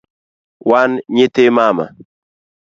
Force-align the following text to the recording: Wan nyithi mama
Wan 0.69 0.91
nyithi 1.15 1.43
mama 1.57 1.85